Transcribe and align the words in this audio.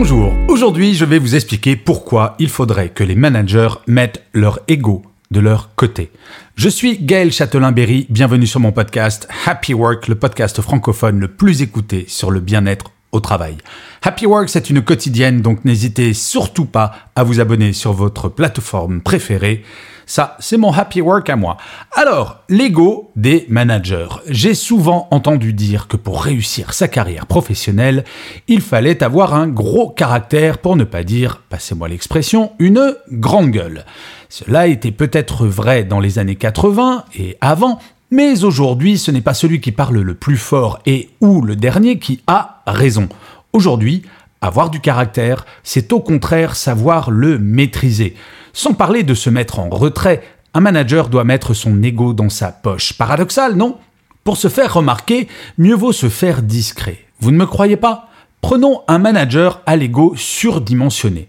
Bonjour, 0.00 0.32
aujourd'hui 0.46 0.94
je 0.94 1.04
vais 1.04 1.18
vous 1.18 1.34
expliquer 1.34 1.74
pourquoi 1.74 2.36
il 2.38 2.48
faudrait 2.48 2.90
que 2.90 3.02
les 3.02 3.16
managers 3.16 3.74
mettent 3.88 4.22
leur 4.32 4.60
ego 4.68 5.02
de 5.32 5.40
leur 5.40 5.74
côté. 5.74 6.12
Je 6.54 6.68
suis 6.68 6.98
Gaël 6.98 7.32
Châtelain-Berry, 7.32 8.06
bienvenue 8.08 8.46
sur 8.46 8.60
mon 8.60 8.70
podcast 8.70 9.26
Happy 9.44 9.74
Work, 9.74 10.06
le 10.06 10.14
podcast 10.14 10.62
francophone 10.62 11.18
le 11.18 11.26
plus 11.26 11.62
écouté 11.62 12.04
sur 12.06 12.30
le 12.30 12.38
bien-être 12.38 12.92
au 13.12 13.20
travail. 13.20 13.56
Happy 14.02 14.26
Work, 14.26 14.48
c'est 14.48 14.70
une 14.70 14.82
quotidienne, 14.82 15.40
donc 15.40 15.64
n'hésitez 15.64 16.14
surtout 16.14 16.66
pas 16.66 16.92
à 17.16 17.24
vous 17.24 17.40
abonner 17.40 17.72
sur 17.72 17.92
votre 17.92 18.28
plateforme 18.28 19.00
préférée. 19.00 19.64
Ça, 20.08 20.36
c'est 20.40 20.56
mon 20.56 20.72
happy 20.72 21.02
work 21.02 21.28
à 21.28 21.36
moi. 21.36 21.58
Alors, 21.92 22.38
l'ego 22.48 23.10
des 23.14 23.44
managers. 23.50 24.08
J'ai 24.26 24.54
souvent 24.54 25.06
entendu 25.10 25.52
dire 25.52 25.86
que 25.86 25.98
pour 25.98 26.22
réussir 26.22 26.72
sa 26.72 26.88
carrière 26.88 27.26
professionnelle, 27.26 28.04
il 28.48 28.62
fallait 28.62 29.02
avoir 29.02 29.34
un 29.34 29.48
gros 29.48 29.90
caractère, 29.90 30.58
pour 30.58 30.76
ne 30.76 30.84
pas 30.84 31.04
dire, 31.04 31.42
passez-moi 31.50 31.88
l'expression, 31.88 32.52
une 32.58 32.96
grande 33.12 33.50
gueule. 33.50 33.84
Cela 34.30 34.66
était 34.66 34.92
peut-être 34.92 35.46
vrai 35.46 35.84
dans 35.84 36.00
les 36.00 36.18
années 36.18 36.36
80 36.36 37.04
et 37.14 37.36
avant, 37.42 37.78
mais 38.10 38.44
aujourd'hui, 38.44 38.98
ce 38.98 39.10
n'est 39.10 39.20
pas 39.20 39.34
celui 39.34 39.60
qui 39.60 39.72
parle 39.72 39.98
le 39.98 40.14
plus 40.14 40.36
fort 40.36 40.78
et 40.86 41.10
ou 41.20 41.42
le 41.42 41.56
dernier 41.56 41.98
qui 41.98 42.22
a 42.26 42.62
raison. 42.66 43.08
Aujourd'hui, 43.52 44.02
avoir 44.40 44.70
du 44.70 44.80
caractère, 44.80 45.44
c'est 45.62 45.92
au 45.92 46.00
contraire 46.00 46.56
savoir 46.56 47.10
le 47.10 47.38
maîtriser. 47.38 48.14
Sans 48.52 48.72
parler 48.72 49.02
de 49.02 49.14
se 49.14 49.30
mettre 49.30 49.58
en 49.58 49.68
retrait, 49.68 50.22
un 50.54 50.60
manager 50.60 51.08
doit 51.08 51.24
mettre 51.24 51.54
son 51.54 51.82
ego 51.82 52.12
dans 52.14 52.28
sa 52.28 52.50
poche. 52.50 52.94
Paradoxal, 52.94 53.56
non? 53.56 53.78
Pour 54.24 54.36
se 54.36 54.48
faire 54.48 54.74
remarquer, 54.74 55.28
mieux 55.58 55.74
vaut 55.74 55.92
se 55.92 56.08
faire 56.08 56.42
discret. 56.42 56.98
Vous 57.20 57.30
ne 57.30 57.36
me 57.36 57.46
croyez 57.46 57.76
pas? 57.76 58.08
Prenons 58.40 58.82
un 58.88 58.98
manager 58.98 59.62
à 59.66 59.76
l'ego 59.76 60.14
surdimensionné. 60.16 61.28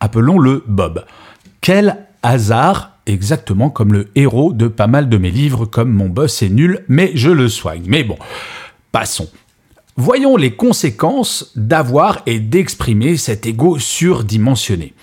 Appelons-le 0.00 0.62
Bob. 0.66 1.04
Quel 1.60 2.06
hasard, 2.22 2.91
exactement 3.06 3.70
comme 3.70 3.92
le 3.92 4.08
héros 4.14 4.52
de 4.52 4.68
pas 4.68 4.86
mal 4.86 5.08
de 5.08 5.18
mes 5.18 5.30
livres 5.30 5.64
comme 5.66 5.92
Mon 5.92 6.08
boss 6.08 6.42
est 6.42 6.48
nul, 6.48 6.84
mais 6.88 7.12
je 7.14 7.30
le 7.30 7.48
soigne. 7.48 7.84
Mais 7.86 8.04
bon, 8.04 8.16
passons. 8.92 9.28
Voyons 9.96 10.36
les 10.36 10.52
conséquences 10.52 11.52
d'avoir 11.54 12.22
et 12.26 12.40
d'exprimer 12.40 13.16
cet 13.16 13.46
ego 13.46 13.78
surdimensionné. 13.78 14.94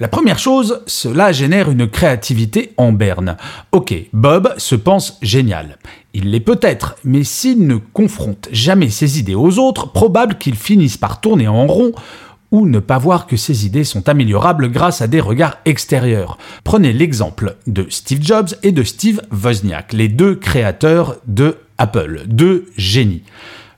La 0.00 0.08
première 0.08 0.38
chose, 0.38 0.82
cela 0.86 1.30
génère 1.30 1.70
une 1.70 1.88
créativité 1.88 2.72
en 2.76 2.92
berne. 2.92 3.36
Ok, 3.70 3.94
Bob 4.12 4.52
se 4.56 4.74
pense 4.74 5.18
génial. 5.22 5.78
Il 6.14 6.30
l'est 6.30 6.40
peut-être, 6.40 6.96
mais 7.04 7.22
s'il 7.22 7.66
ne 7.66 7.76
confronte 7.76 8.48
jamais 8.50 8.90
ses 8.90 9.20
idées 9.20 9.36
aux 9.36 9.58
autres, 9.58 9.92
probable 9.92 10.36
qu'il 10.36 10.56
finisse 10.56 10.96
par 10.96 11.20
tourner 11.20 11.46
en 11.46 11.66
rond 11.66 11.92
ou 12.54 12.68
ne 12.68 12.78
pas 12.78 12.98
voir 12.98 13.26
que 13.26 13.36
ses 13.36 13.66
idées 13.66 13.82
sont 13.82 14.08
améliorables 14.08 14.70
grâce 14.70 15.02
à 15.02 15.08
des 15.08 15.20
regards 15.20 15.58
extérieurs. 15.64 16.38
Prenez 16.62 16.92
l'exemple 16.92 17.56
de 17.66 17.86
Steve 17.90 18.22
Jobs 18.22 18.50
et 18.62 18.70
de 18.70 18.84
Steve 18.84 19.20
Wozniak, 19.32 19.92
les 19.92 20.06
deux 20.06 20.36
créateurs 20.36 21.16
de 21.26 21.56
Apple, 21.78 22.22
deux 22.28 22.66
génies. 22.76 23.24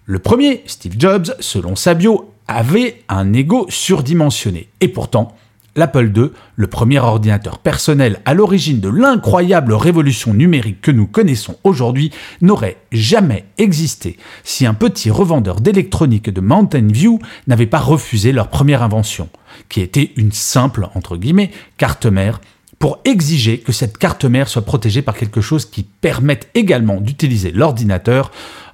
Le 0.04 0.18
premier, 0.18 0.62
Steve 0.66 0.96
Jobs, 0.98 1.34
selon 1.40 1.74
sa 1.74 1.94
bio, 1.94 2.34
avait 2.48 3.02
un 3.08 3.32
ego 3.32 3.64
surdimensionné. 3.70 4.68
Et 4.82 4.88
pourtant, 4.88 5.34
l'Apple 5.76 6.10
II, 6.16 6.30
le 6.56 6.66
premier 6.66 6.98
ordinateur 6.98 7.58
personnel 7.58 8.20
à 8.24 8.34
l'origine 8.34 8.80
de 8.80 8.88
l'incroyable 8.88 9.74
révolution 9.74 10.34
numérique 10.34 10.80
que 10.80 10.90
nous 10.90 11.06
connaissons 11.06 11.56
aujourd'hui, 11.64 12.10
n'aurait 12.40 12.78
jamais 12.90 13.44
existé 13.58 14.16
si 14.42 14.66
un 14.66 14.74
petit 14.74 15.10
revendeur 15.10 15.60
d'électronique 15.60 16.30
de 16.30 16.40
Mountain 16.40 16.88
View 16.90 17.18
n'avait 17.46 17.66
pas 17.66 17.78
refusé 17.78 18.32
leur 18.32 18.48
première 18.48 18.82
invention, 18.82 19.28
qui 19.68 19.80
était 19.82 20.12
une 20.16 20.32
simple, 20.32 20.88
entre 20.94 21.16
guillemets, 21.16 21.50
carte 21.76 22.06
mère, 22.06 22.40
pour 22.78 22.98
exiger 23.04 23.58
que 23.58 23.72
cette 23.72 23.98
carte 23.98 24.24
mère 24.24 24.48
soit 24.48 24.62
protégée 24.62 25.02
par 25.02 25.16
quelque 25.16 25.40
chose 25.40 25.64
qui 25.64 25.82
permette 25.82 26.50
également 26.54 27.00
d'utiliser 27.00 27.50
l'ordinateur 27.50 28.32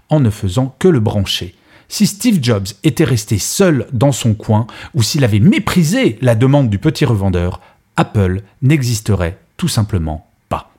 en 0.08 0.20
ne 0.20 0.30
faisant 0.30 0.74
que 0.78 0.88
le 0.88 1.00
brancher. 1.00 1.54
Si 1.92 2.06
Steve 2.06 2.38
Jobs 2.40 2.68
était 2.84 3.04
resté 3.04 3.36
seul 3.36 3.86
dans 3.92 4.12
son 4.12 4.32
coin, 4.32 4.66
ou 4.94 5.02
s'il 5.02 5.24
avait 5.24 5.40
méprisé 5.40 6.16
la 6.22 6.34
demande 6.34 6.70
du 6.70 6.78
petit 6.78 7.04
revendeur, 7.04 7.60
Apple 7.96 8.40
n'existerait 8.62 9.38
tout 9.58 9.68
simplement 9.68 10.26
pas. 10.48 10.70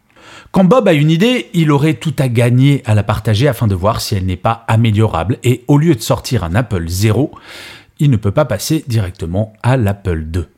Quand 0.49 0.63
Bob 0.63 0.87
a 0.87 0.93
une 0.93 1.11
idée, 1.11 1.51
il 1.53 1.69
aurait 1.69 1.93
tout 1.93 2.15
à 2.17 2.29
gagner 2.29 2.81
à 2.85 2.95
la 2.95 3.03
partager 3.03 3.47
afin 3.47 3.67
de 3.67 3.75
voir 3.75 4.01
si 4.01 4.15
elle 4.15 4.25
n'est 4.25 4.35
pas 4.37 4.65
améliorable, 4.67 5.37
et 5.43 5.63
au 5.67 5.77
lieu 5.77 5.93
de 5.93 6.01
sortir 6.01 6.43
un 6.43 6.55
Apple 6.55 6.87
0, 6.87 7.29
il 7.99 8.09
ne 8.09 8.17
peut 8.17 8.31
pas 8.31 8.45
passer 8.45 8.83
directement 8.87 9.53
à 9.61 9.77
l'Apple 9.77 10.23
2. 10.23 10.49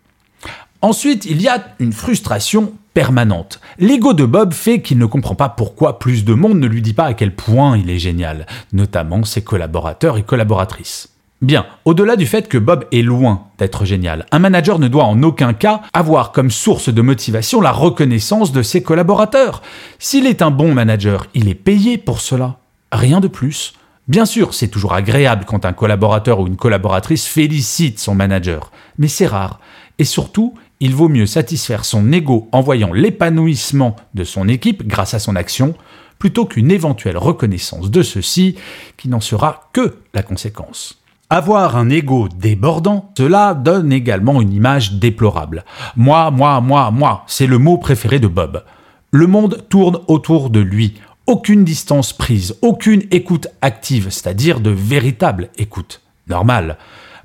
Ensuite, 0.82 1.26
il 1.26 1.42
y 1.42 1.50
a 1.50 1.66
une 1.80 1.92
frustration 1.92 2.72
permanente. 2.96 3.60
L'ego 3.78 4.14
de 4.14 4.26
Bob 4.26 4.54
fait 4.54 4.82
qu'il 4.82 4.98
ne 4.98 5.06
comprend 5.06 5.36
pas 5.36 5.50
pourquoi 5.50 6.00
plus 6.00 6.26
de 6.26 6.34
monde 6.34 6.58
ne 6.58 6.66
lui 6.66 6.82
dit 6.82 6.94
pas 6.94 7.04
à 7.04 7.14
quel 7.14 7.36
point 7.36 7.78
il 7.78 7.92
est 7.92 8.00
génial, 8.00 8.48
notamment 8.74 9.24
ses 9.26 9.44
collaborateurs 9.44 10.18
et 10.18 10.24
collaboratrices. 10.24 11.10
Bien, 11.42 11.66
au-delà 11.84 12.16
du 12.16 12.26
fait 12.26 12.48
que 12.48 12.58
Bob 12.58 12.86
est 12.94 13.02
loin 13.02 13.48
d'être 13.58 13.84
génial, 13.84 14.26
un 14.32 14.40
manager 14.40 14.80
ne 14.80 14.88
doit 14.88 15.04
en 15.04 15.22
aucun 15.24 15.54
cas 15.54 15.82
avoir 15.94 16.32
comme 16.32 16.50
source 16.50 16.88
de 16.88 17.02
motivation 17.02 17.60
la 17.60 17.74
reconnaissance 17.74 18.54
de 18.54 18.64
ses 18.64 18.82
collaborateurs. 18.82 19.62
S'il 20.00 20.26
est 20.26 20.42
un 20.42 20.50
bon 20.50 20.74
manager, 20.74 21.28
il 21.34 21.50
est 21.50 21.54
payé 21.54 21.98
pour 21.98 22.22
cela. 22.22 22.60
Rien 22.94 23.20
de 23.20 23.28
plus. 23.28 23.74
Bien 24.08 24.26
sûr, 24.26 24.54
c'est 24.54 24.70
toujours 24.70 24.94
agréable 24.94 25.44
quand 25.46 25.66
un 25.66 25.74
collaborateur 25.74 26.40
ou 26.40 26.48
une 26.48 26.56
collaboratrice 26.56 27.28
félicite 27.28 28.00
son 28.00 28.16
manager, 28.16 28.72
mais 28.98 29.10
c'est 29.10 29.28
rare. 29.28 29.60
Et 29.98 30.06
surtout, 30.06 30.54
il 30.80 30.96
vaut 30.96 31.10
mieux 31.10 31.26
satisfaire 31.26 31.86
son 31.86 32.12
ego 32.12 32.50
en 32.52 32.62
voyant 32.62 32.94
l'épanouissement 32.94 33.96
de 34.14 34.24
son 34.24 34.48
équipe 34.48 34.86
grâce 34.86 35.14
à 35.14 35.20
son 35.20 35.36
action, 35.36 35.76
plutôt 36.20 36.46
qu'une 36.46 36.72
éventuelle 36.72 37.18
reconnaissance 37.18 37.92
de 37.92 38.02
ceci 38.04 38.56
qui 38.98 39.10
n'en 39.10 39.22
sera 39.22 39.70
que 39.74 39.98
la 40.14 40.24
conséquence. 40.24 41.02
Avoir 41.30 41.76
un 41.76 41.90
ego 41.90 42.30
débordant, 42.30 43.12
cela 43.18 43.56
donne 43.56 43.92
également 43.92 44.42
une 44.42 44.54
image 44.54 44.94
déplorable. 44.94 45.66
Moi, 45.96 46.30
moi, 46.30 46.62
moi, 46.62 46.92
moi, 46.92 47.24
c'est 47.28 47.48
le 47.48 47.58
mot 47.58 47.78
préféré 47.78 48.20
de 48.20 48.28
Bob. 48.28 48.64
Le 49.12 49.28
monde 49.28 49.66
tourne 49.70 50.00
autour 50.08 50.50
de 50.50 50.60
lui. 50.60 50.96
Aucune 51.26 51.64
distance 51.64 52.14
prise, 52.14 52.56
aucune 52.62 53.02
écoute 53.10 53.48
active, 53.62 54.10
c'est-à-dire 54.12 54.60
de 54.60 54.70
véritable 54.70 55.50
écoute. 55.58 56.02
Normal. 56.28 56.78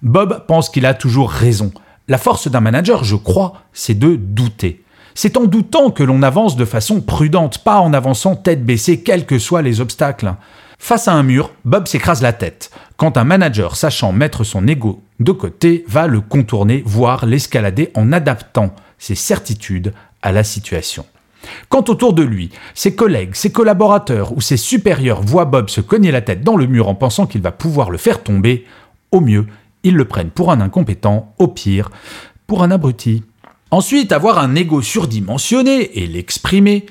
Bob 0.03 0.47
pense 0.47 0.71
qu'il 0.71 0.87
a 0.87 0.95
toujours 0.95 1.31
raison. 1.31 1.71
La 2.11 2.19
force 2.19 2.49
d'un 2.51 2.59
manager, 2.59 3.05
je 3.05 3.15
crois, 3.15 3.63
c'est 3.73 3.97
de 3.97 4.17
douter. 4.17 4.83
C'est 5.15 5.37
en 5.37 5.45
doutant 5.45 5.93
que 5.93 6.03
l'on 6.03 6.25
avance 6.25 6.57
de 6.57 6.65
façon 6.65 7.01
prudente, 7.01 7.59
pas 7.59 7.79
en 7.79 7.93
avançant 7.93 8.35
tête 8.35 8.65
baissée, 8.65 9.05
quels 9.05 9.27
que 9.27 9.39
soient 9.39 9.63
les 9.63 9.81
obstacles. 9.81 10.35
Face 10.81 11.07
à 11.07 11.13
un 11.13 11.23
mur, 11.23 11.53
Bob 11.65 11.87
s'écrase 11.87 12.21
la 12.21 12.33
tête. 12.33 12.73
Quand 12.97 13.17
un 13.17 13.23
manager 13.23 13.77
sachant 13.77 14.11
mettre 14.11 14.43
son 14.43 14.67
ego 14.67 15.05
de 15.21 15.31
côté 15.31 15.85
va 15.87 16.09
le 16.09 16.21
contourner, 16.21 16.83
voire 16.85 17.27
l'escalader 17.27 17.93
en 17.95 18.11
adaptant 18.11 18.75
ses 18.99 19.15
certitudes 19.15 19.93
à 20.21 20.33
la 20.33 20.43
situation. 20.43 21.07
Quand 21.69 21.89
autour 21.91 22.13
de 22.13 22.25
lui, 22.25 22.51
ses 22.75 22.97
collègues, 22.97 23.37
ses 23.37 23.53
collaborateurs 23.53 24.37
ou 24.37 24.41
ses 24.41 24.57
supérieurs 24.57 25.23
voient 25.23 25.45
Bob 25.45 25.71
se 25.71 25.81
cogner 25.81 26.11
la 26.11 26.23
tête 26.23 26.43
dans 26.43 26.57
le 26.57 26.67
mur 26.67 26.89
en 26.89 26.97
pensant 26.97 27.29
qu'il 27.29 27.41
va 27.41 27.53
pouvoir 27.53 27.89
le 27.89 27.99
faire 27.99 28.25
tomber, 28.25 28.67
au 29.13 29.21
mieux, 29.21 29.47
ils 29.83 29.95
le 29.95 30.05
prennent 30.05 30.31
pour 30.31 30.53
un 30.53 30.61
incompétent, 30.61 31.35
au 31.39 31.49
pire, 31.49 31.91
pour 32.47 32.63
un 32.63 32.71
abruti. 32.71 33.23
Ensuite, 33.71 34.13
avoir 34.13 34.39
un 34.39 34.55
ego 34.55 34.83
surdimensionné 34.83 36.01
et 36.01 36.07
l'exprimer, 36.07 36.87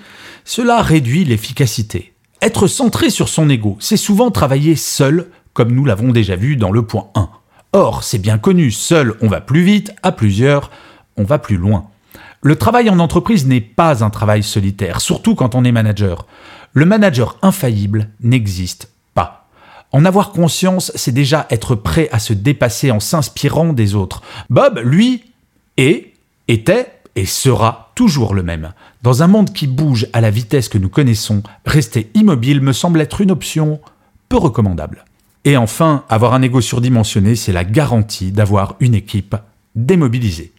cela 0.46 0.82
réduit 0.82 1.26
l'efficacité. 1.26 2.14
Être 2.42 2.68
centré 2.68 3.10
sur 3.10 3.28
son 3.28 3.50
ego, 3.50 3.76
c'est 3.80 3.98
souvent 3.98 4.32
travailler 4.32 4.76
seul, 4.76 5.30
comme 5.54 5.72
nous 5.72 5.84
l'avons 5.84 6.12
déjà 6.12 6.36
vu 6.36 6.56
dans 6.56 6.72
le 6.72 6.84
point 6.84 7.10
1. 7.16 7.30
Or, 7.74 8.04
c'est 8.04 8.18
bien 8.18 8.38
connu, 8.38 8.72
seul 8.72 9.16
on 9.22 9.28
va 9.28 9.42
plus 9.42 9.62
vite, 9.62 9.94
à 10.04 10.12
plusieurs, 10.12 10.72
on 11.18 11.24
va 11.24 11.38
plus 11.38 11.58
loin. 11.58 11.90
Le 12.42 12.56
travail 12.56 12.90
en 12.90 13.00
entreprise 13.00 13.46
n'est 13.46 13.60
pas 13.60 14.04
un 14.04 14.10
travail 14.10 14.42
solitaire, 14.42 15.02
surtout 15.02 15.36
quand 15.36 15.56
on 15.56 15.66
est 15.66 15.74
manager. 15.74 16.26
Le 16.72 16.86
manager 16.86 17.38
infaillible 17.42 18.10
n'existe. 18.22 18.94
En 19.92 20.06
avoir 20.06 20.32
conscience, 20.32 20.92
c'est 20.96 21.12
déjà 21.12 21.48
être 21.50 21.76
prêt 21.76 22.10
à 22.12 22.20
se 22.20 22.34
dépasser 22.34 22.92
en 22.92 23.00
s'inspirant 23.00 23.74
des 23.74 23.96
autres. 23.96 24.22
Bob, 24.50 24.80
lui, 24.84 25.24
est, 25.78 26.14
était 26.48 26.94
et 27.16 27.26
sera 27.26 27.92
toujours 27.96 28.34
le 28.34 28.44
même. 28.44 28.74
Dans 29.02 29.24
un 29.24 29.28
monde 29.28 29.52
qui 29.52 29.68
bouge 29.68 30.08
à 30.14 30.22
la 30.22 30.30
vitesse 30.30 30.70
que 30.70 30.78
nous 30.78 30.90
connaissons, 30.90 31.42
rester 31.66 32.10
immobile 32.14 32.62
me 32.62 32.74
semble 32.74 33.02
être 33.02 33.22
une 33.22 33.32
option 33.32 33.82
peu 34.30 34.38
recommandable. 34.38 35.06
Et 35.44 35.58
enfin, 35.58 36.04
avoir 36.10 36.34
un 36.34 36.42
ego 36.42 36.62
surdimensionné, 36.62 37.36
c'est 37.36 37.54
la 37.54 37.64
garantie 37.64 38.32
d'avoir 38.32 38.76
une 38.80 38.94
équipe 38.94 39.36
démobilisée. 39.76 40.54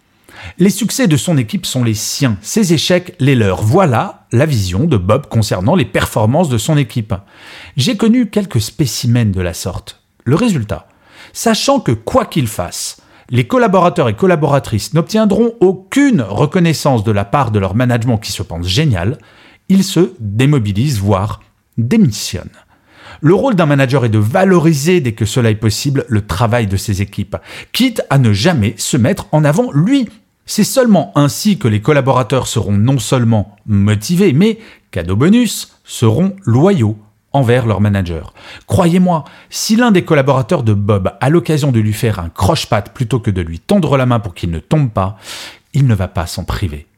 Les 0.58 0.70
succès 0.70 1.06
de 1.06 1.16
son 1.16 1.38
équipe 1.38 1.66
sont 1.66 1.84
les 1.84 1.94
siens, 1.94 2.37
ses 2.42 2.72
échecs 2.72 3.14
les 3.19 3.34
leurs. 3.34 3.62
Voilà 3.62 4.26
la 4.32 4.46
vision 4.46 4.84
de 4.84 4.96
Bob 4.96 5.26
concernant 5.26 5.75
les 5.75 5.84
performances 5.84 6.48
de 6.48 6.58
son 6.58 6.76
équipe. 6.76 7.14
J'ai 7.76 7.96
connu 7.96 8.31
quelques 8.31 8.60
spécimens 8.60 9.32
de 9.32 9.40
la 9.40 9.54
sorte. 9.54 10.02
Le 10.25 10.37
résultat, 10.37 10.88
sachant 11.32 11.81
que 11.81 11.92
quoi 11.92 12.26
qu'il 12.26 12.46
fasse, 12.46 12.98
les 13.31 13.46
collaborateurs 13.46 14.08
et 14.08 14.16
collaboratrices 14.16 14.92
n'obtiendront 14.92 15.54
aucune 15.60 16.20
reconnaissance 16.20 17.04
de 17.04 17.12
la 17.12 17.25
part 17.25 17.52
de 17.52 17.58
leur 17.58 17.75
management 17.75 18.19
qui 18.19 18.32
se 18.32 18.42
pense 18.42 18.66
génial, 18.66 19.19
ils 19.69 19.84
se 19.84 20.12
démobilisent, 20.19 20.98
voire 20.98 21.40
démissionnent. 21.78 22.50
Le 23.20 23.34
rôle 23.34 23.54
d'un 23.54 23.66
manager 23.66 24.04
est 24.04 24.10
de 24.10 24.19
valoriser 24.19 25.00
dès 25.00 25.12
que 25.12 25.25
cela 25.25 25.50
est 25.50 25.56
possible 25.56 26.04
le 26.08 26.26
travail 26.26 26.66
de 26.66 26.76
ses 26.76 27.02
équipes, 27.02 27.37
quitte 27.72 28.02
à 28.10 28.19
ne 28.19 28.32
jamais 28.32 28.75
se 28.78 28.96
mettre 28.96 29.26
en 29.32 29.44
avant 29.44 29.70
lui. 29.72 30.08
C'est 30.50 30.64
seulement 30.64 31.12
ainsi 31.14 31.61
que 31.61 31.69
les 31.69 31.81
collaborateurs 31.81 32.49
seront 32.49 32.73
non 32.73 32.99
seulement 32.99 33.55
motivés, 33.67 34.32
mais, 34.32 34.58
cadeau 34.91 35.14
bonus, 35.14 35.76
seront 35.85 36.35
loyaux 36.44 36.99
envers 37.32 37.67
leur 37.67 37.81
manager. 37.81 38.35
Croyez-moi, 38.67 39.25
si 39.49 39.76
l'un 39.76 39.93
des 39.93 40.05
collaborateurs 40.05 40.64
de 40.64 40.75
Bob 40.75 41.12
a 41.20 41.29
l'occasion 41.29 41.70
de 41.70 41.79
lui 41.79 41.93
faire 41.93 42.19
un 42.19 42.31
croche-patte 42.31 42.93
plutôt 42.93 43.20
que 43.20 43.31
de 43.31 43.43
lui 43.43 43.61
tendre 43.61 43.97
la 43.97 44.06
main 44.06 44.19
pour 44.19 44.35
qu'il 44.35 44.50
ne 44.50 44.58
tombe 44.58 44.91
pas, 44.91 45.19
il 45.73 45.87
ne 45.87 45.94
va 45.94 46.08
pas 46.08 46.26
s'en 46.26 46.43
priver. 46.43 46.88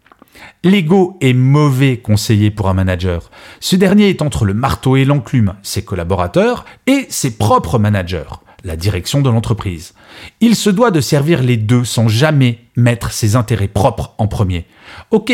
L'ego 0.65 1.19
est 1.21 1.35
mauvais 1.35 1.99
conseiller 1.99 2.51
pour 2.51 2.71
un 2.71 2.75
manager. 2.75 3.31
Ce 3.61 3.77
dernier 3.77 4.09
est 4.09 4.23
entre 4.23 4.47
le 4.47 4.55
marteau 4.55 4.97
et 4.97 5.05
l'enclume, 5.05 5.57
ses 5.63 5.85
collaborateurs 5.85 6.65
et 6.87 7.05
ses 7.11 7.37
propres 7.37 7.79
managers, 7.79 8.33
la 8.65 8.77
direction 8.77 9.21
de 9.21 9.31
l'entreprise. 9.31 9.95
Il 10.41 10.57
se 10.57 10.71
doit 10.71 10.91
de 10.91 11.01
servir 11.01 11.43
les 11.43 11.57
deux 11.57 11.85
sans 11.85 12.09
jamais 12.09 12.59
mettre 12.77 13.13
ses 13.13 13.37
intérêts 13.37 13.69
propres 13.69 14.15
en 14.19 14.29
premier. 14.29 14.67
Ok, 15.11 15.33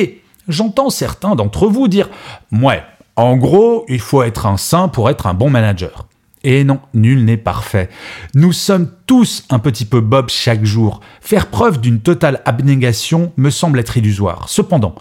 j'entends 0.48 0.90
certains 0.90 1.34
d'entre 1.34 1.66
vous 1.66 1.88
dire 1.88 2.08
Ouais, 2.52 2.82
en 3.16 3.36
gros, 3.36 3.84
il 3.88 4.00
faut 4.00 4.22
être 4.22 4.46
un 4.46 4.56
saint 4.56 4.88
pour 4.88 5.10
être 5.10 5.26
un 5.26 5.34
bon 5.34 5.50
manager. 5.50 6.06
Et 6.44 6.62
non, 6.62 6.78
nul 6.94 7.24
n'est 7.24 7.36
parfait. 7.36 7.88
Nous 8.34 8.52
sommes 8.52 8.90
tous 9.06 9.44
un 9.50 9.58
petit 9.58 9.84
peu 9.84 10.00
Bob 10.00 10.28
chaque 10.28 10.64
jour. 10.64 11.00
Faire 11.20 11.48
preuve 11.48 11.80
d'une 11.80 12.00
totale 12.00 12.40
abnégation 12.44 13.32
me 13.36 13.50
semble 13.50 13.80
être 13.80 13.96
illusoire. 13.96 14.48
Cependant, 14.48 14.94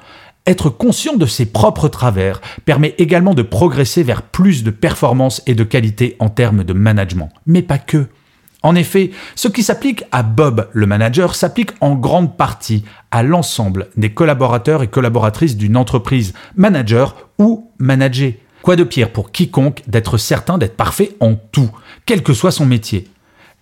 être 0.48 0.70
conscient 0.70 1.16
de 1.16 1.26
ses 1.26 1.46
propres 1.46 1.90
travers 1.90 2.42
permet 2.66 2.96
également 2.98 3.34
de 3.34 3.42
progresser 3.42 4.02
vers 4.02 4.24
plus 4.24 4.64
de 4.64 4.72
performance 4.72 5.44
et 5.46 5.54
de 5.56 5.64
qualité 5.64 6.16
en 6.20 6.30
termes 6.30 6.64
de 6.64 6.74
management. 6.74 7.30
Mais 7.46 7.62
pas 7.62 7.78
que. 7.78 8.08
En 8.68 8.76
effet, 8.76 9.12
ce 9.36 9.48
qui 9.48 9.64
s'applique 9.64 10.04
à 10.12 10.24
Bob 10.24 10.68
le 10.74 10.88
manager 10.88 11.36
s'applique 11.36 11.72
en 11.80 11.96
grande 11.96 12.36
partie 12.36 12.84
à 13.12 13.24
l'ensemble 13.24 13.88
des 13.96 14.14
collaborateurs 14.14 14.84
et 14.84 14.90
collaboratrices 14.90 15.56
d'une 15.56 15.78
entreprise, 15.78 16.34
manager 16.58 17.16
ou 17.40 17.72
manager. 17.78 18.34
Quoi 18.64 18.76
de 18.76 18.84
pire 18.84 19.14
pour 19.14 19.32
quiconque 19.32 19.84
d'être 19.88 20.18
certain 20.18 20.58
d'être 20.58 20.76
parfait 20.76 21.16
en 21.22 21.36
tout, 21.36 21.72
quel 22.06 22.24
que 22.24 22.34
soit 22.34 22.52
son 22.52 22.66
métier? 22.66 23.08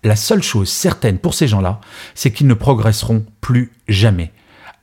La 0.02 0.16
seule 0.16 0.42
chose 0.42 0.70
certaine 0.70 1.18
pour 1.18 1.34
ces 1.34 1.46
gens-là, 1.46 1.80
c'est 2.16 2.32
qu'ils 2.32 2.48
ne 2.48 2.54
progresseront 2.54 3.24
plus 3.40 3.70
jamais. 3.86 4.32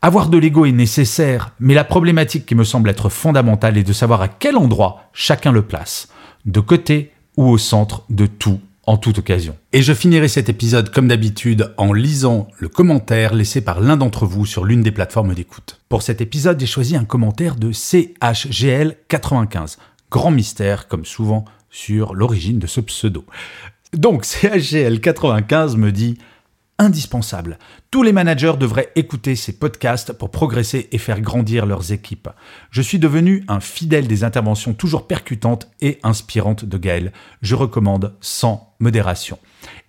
Avoir 0.01 0.29
de 0.29 0.37
l'ego 0.37 0.63
est 0.63 0.71
nécessaire, 0.71 1.51
mais 1.59 1.73
la 1.73 1.83
problématique 1.83 2.45
qui 2.45 2.55
me 2.55 2.63
semble 2.63 2.89
être 2.89 3.09
fondamentale 3.09 3.77
est 3.77 3.83
de 3.83 3.91
savoir 3.91 4.21
à 4.21 4.29
quel 4.29 4.55
endroit 4.55 5.09
chacun 5.11 5.51
le 5.51 5.63
place, 5.63 6.07
de 6.45 6.61
côté 6.61 7.11
ou 7.35 7.49
au 7.49 7.57
centre 7.57 8.05
de 8.09 8.25
tout 8.25 8.61
en 8.85 8.97
toute 8.97 9.19
occasion. 9.19 9.55
Et 9.71 9.81
je 9.81 9.93
finirai 9.93 10.27
cet 10.27 10.49
épisode 10.49 10.89
comme 10.89 11.07
d'habitude 11.07 11.73
en 11.77 11.93
lisant 11.93 12.47
le 12.59 12.67
commentaire 12.67 13.33
laissé 13.33 13.61
par 13.61 13.79
l'un 13.79 13.97
d'entre 13.97 14.25
vous 14.25 14.45
sur 14.45 14.65
l'une 14.65 14.81
des 14.81 14.91
plateformes 14.91 15.33
d'écoute. 15.33 15.79
Pour 15.89 16.01
cet 16.01 16.21
épisode, 16.21 16.59
j'ai 16.59 16.65
choisi 16.65 16.95
un 16.95 17.05
commentaire 17.05 17.55
de 17.55 17.71
CHGL95. 17.71 19.77
Grand 20.11 20.31
mystère, 20.31 20.87
comme 20.87 21.05
souvent, 21.05 21.45
sur 21.69 22.13
l'origine 22.13 22.59
de 22.59 22.67
ce 22.67 22.81
pseudo. 22.81 23.25
Donc, 23.93 24.25
CHGL95 24.25 25.77
me 25.77 25.91
dit 25.91 26.17
indispensable. 26.79 27.59
Tous 27.91 28.03
les 28.03 28.13
managers 28.13 28.53
devraient 28.59 28.91
écouter 28.95 29.35
ces 29.35 29.53
podcasts 29.53 30.13
pour 30.13 30.31
progresser 30.31 30.89
et 30.91 30.97
faire 30.97 31.21
grandir 31.21 31.65
leurs 31.65 31.91
équipes. 31.91 32.29
Je 32.71 32.81
suis 32.81 32.99
devenu 32.99 33.43
un 33.47 33.59
fidèle 33.59 34.07
des 34.07 34.23
interventions 34.23 34.73
toujours 34.73 35.07
percutantes 35.07 35.69
et 35.81 35.99
inspirantes 36.03 36.65
de 36.65 36.77
Gaël. 36.77 37.13
Je 37.41 37.55
recommande 37.55 38.15
sans 38.21 38.73
modération. 38.79 39.37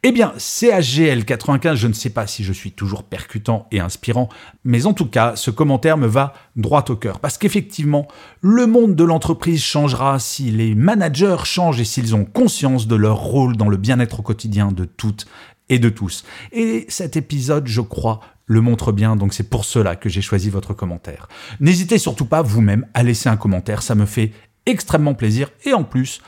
Eh 0.07 0.13
bien, 0.13 0.35
CHGL 0.39 1.25
95, 1.25 1.79
je 1.79 1.89
ne 1.89 1.95
sais 1.95 2.11
pas 2.11 2.27
si 2.27 2.45
je 2.45 2.53
suis 2.53 2.73
toujours 2.73 3.05
percutant 3.05 3.67
et 3.73 3.81
inspirant, 3.81 4.29
mais 4.63 4.87
en 4.87 4.93
tout 4.93 5.07
cas, 5.07 5.35
ce 5.35 5.51
commentaire 5.51 5.97
me 5.97 6.07
va 6.07 6.35
droit 6.57 6.85
au 6.91 6.97
cœur. 6.97 7.21
Parce 7.21 7.39
qu'effectivement, 7.39 8.07
le 8.41 8.67
monde 8.67 8.95
de 8.95 9.03
l'entreprise 9.03 9.63
changera 9.63 10.19
si 10.19 10.51
les 10.51 10.75
managers 10.75 11.45
changent 11.45 11.81
et 11.81 11.85
s'ils 11.85 12.15
ont 12.15 12.27
conscience 12.27 12.87
de 12.87 12.97
leur 12.97 13.17
rôle 13.17 13.57
dans 13.57 13.69
le 13.69 13.79
bien-être 13.79 14.21
au 14.21 14.23
quotidien 14.23 14.71
de 14.71 14.85
toutes 14.85 15.27
et 15.69 15.79
de 15.79 15.89
tous. 15.89 16.25
Et 16.53 16.87
cet 16.89 17.17
épisode, 17.17 17.67
je 17.67 17.81
crois, 17.81 18.21
le 18.47 18.61
montre 18.61 18.93
bien, 18.93 19.17
donc 19.17 19.33
c'est 19.33 19.49
pour 19.49 19.65
cela 19.65 19.97
que 19.97 20.09
j'ai 20.09 20.23
choisi 20.23 20.51
votre 20.51 20.75
commentaire. 20.75 21.29
N'hésitez 21.61 21.99
surtout 21.99 22.27
pas 22.27 22.43
vous-même 22.43 22.87
à 22.95 23.03
laisser 23.03 23.29
un 23.29 23.37
commentaire, 23.37 23.83
ça 23.83 23.95
me 23.95 24.07
fait 24.07 24.33
extrêmement 24.67 25.15
plaisir 25.15 25.51
et 25.65 25.73
en 25.73 25.85
plus, 25.85 26.21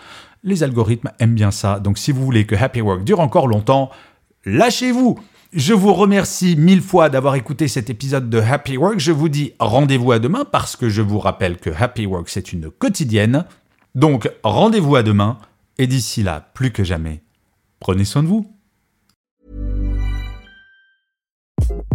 les 0.42 0.62
algorithmes 0.62 1.10
aiment 1.18 1.34
bien 1.34 1.50
ça. 1.50 1.80
Donc 1.80 1.98
si 1.98 2.12
vous 2.12 2.24
voulez 2.24 2.46
que 2.46 2.54
Happy 2.54 2.80
Work 2.80 3.04
dure 3.04 3.20
encore 3.20 3.48
longtemps, 3.48 3.90
lâchez-vous. 4.44 5.18
Je 5.52 5.72
vous 5.72 5.94
remercie 5.94 6.56
mille 6.56 6.82
fois 6.82 7.08
d'avoir 7.08 7.34
écouté 7.34 7.68
cet 7.68 7.88
épisode 7.88 8.28
de 8.28 8.40
Happy 8.40 8.76
Work. 8.76 8.98
Je 8.98 9.12
vous 9.12 9.28
dis 9.28 9.52
rendez-vous 9.58 10.12
à 10.12 10.18
demain 10.18 10.44
parce 10.44 10.76
que 10.76 10.88
je 10.88 11.02
vous 11.02 11.18
rappelle 11.18 11.56
que 11.58 11.70
Happy 11.70 12.06
Work 12.06 12.28
c'est 12.28 12.52
une 12.52 12.70
quotidienne. 12.70 13.44
Donc 13.94 14.30
rendez-vous 14.42 14.96
à 14.96 15.02
demain 15.02 15.38
et 15.78 15.86
d'ici 15.86 16.22
là, 16.22 16.50
plus 16.54 16.72
que 16.72 16.84
jamais, 16.84 17.22
prenez 17.80 18.04
soin 18.04 18.22
de 18.22 18.28
vous. 18.28 18.55